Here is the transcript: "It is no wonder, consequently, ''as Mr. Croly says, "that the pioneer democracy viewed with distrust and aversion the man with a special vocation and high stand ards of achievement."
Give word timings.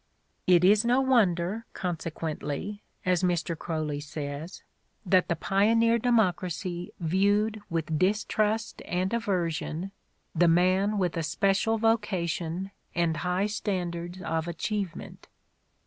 "It 0.55 0.63
is 0.65 0.83
no 0.83 0.99
wonder, 0.99 1.67
consequently, 1.73 2.81
''as 3.05 3.21
Mr. 3.21 3.55
Croly 3.55 3.99
says, 4.01 4.63
"that 5.05 5.27
the 5.29 5.35
pioneer 5.35 5.99
democracy 5.99 6.91
viewed 6.99 7.61
with 7.69 7.99
distrust 7.99 8.81
and 8.85 9.13
aversion 9.13 9.91
the 10.33 10.47
man 10.47 10.97
with 10.97 11.15
a 11.17 11.21
special 11.21 11.77
vocation 11.77 12.71
and 12.95 13.17
high 13.17 13.45
stand 13.45 13.95
ards 13.95 14.21
of 14.23 14.47
achievement." 14.47 15.27